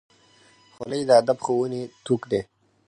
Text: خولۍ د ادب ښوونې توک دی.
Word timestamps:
خولۍ 0.73 1.01
د 1.09 1.11
ادب 1.21 1.37
ښوونې 1.45 1.81
توک 2.05 2.21
دی. 2.31 2.41